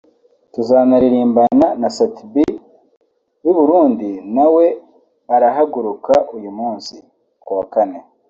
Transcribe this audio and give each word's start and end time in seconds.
tuzanaririmbana 0.53 1.67
na 1.81 1.89
Sat 1.97 2.15
B 2.33 2.35
w’i 3.43 3.53
Burundi 3.57 4.09
nawe 4.35 4.65
arahaguruka 5.35 6.13
uyu 6.37 6.51
munsi 6.59 6.93
[kuwa 7.45 7.63
Kane] 7.73 7.99